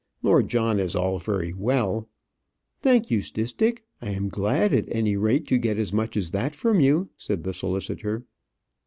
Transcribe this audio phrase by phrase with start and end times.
[0.23, 2.09] Lord John is all very well"
[2.81, 3.83] "Thank you, Stistick.
[4.01, 7.43] I am glad, at any rate, to get as much as that from you," said
[7.43, 8.25] the solicitor.